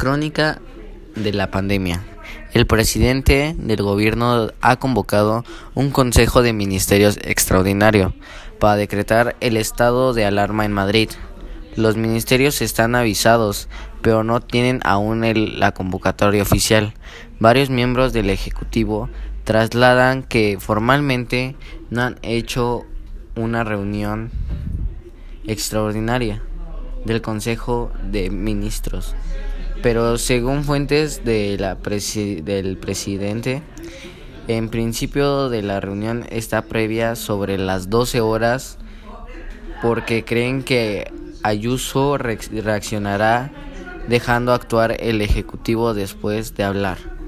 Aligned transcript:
Crónica 0.00 0.62
de 1.14 1.30
la 1.34 1.50
pandemia. 1.50 2.02
El 2.54 2.66
presidente 2.66 3.54
del 3.58 3.82
gobierno 3.82 4.48
ha 4.62 4.76
convocado 4.76 5.44
un 5.74 5.90
Consejo 5.90 6.40
de 6.40 6.54
Ministerios 6.54 7.18
extraordinario 7.22 8.14
para 8.58 8.76
decretar 8.76 9.36
el 9.40 9.58
estado 9.58 10.14
de 10.14 10.24
alarma 10.24 10.64
en 10.64 10.72
Madrid. 10.72 11.10
Los 11.76 11.98
ministerios 11.98 12.62
están 12.62 12.94
avisados, 12.94 13.68
pero 14.00 14.24
no 14.24 14.40
tienen 14.40 14.80
aún 14.84 15.22
la 15.58 15.72
convocatoria 15.72 16.40
oficial. 16.40 16.94
Varios 17.38 17.68
miembros 17.68 18.14
del 18.14 18.30
Ejecutivo 18.30 19.10
trasladan 19.44 20.22
que 20.22 20.56
formalmente 20.58 21.56
no 21.90 22.04
han 22.04 22.18
hecho 22.22 22.86
una 23.36 23.64
reunión 23.64 24.30
extraordinaria 25.46 26.42
del 27.04 27.22
Consejo 27.22 27.90
de 28.10 28.30
Ministros 28.30 29.14
pero 29.82 30.18
según 30.18 30.64
fuentes 30.64 31.24
de 31.24 31.56
la 31.58 31.76
del 31.76 32.76
presidente, 32.76 33.62
en 34.48 34.68
principio 34.68 35.48
de 35.48 35.62
la 35.62 35.80
reunión 35.80 36.26
está 36.30 36.62
previa 36.62 37.16
sobre 37.16 37.56
las 37.56 37.88
12 37.88 38.20
horas 38.20 38.78
porque 39.82 40.24
creen 40.24 40.62
que 40.62 41.10
Ayuso 41.42 42.18
reaccionará 42.18 43.50
dejando 44.08 44.52
actuar 44.52 44.96
el 45.00 45.22
Ejecutivo 45.22 45.94
después 45.94 46.54
de 46.54 46.64
hablar. 46.64 47.19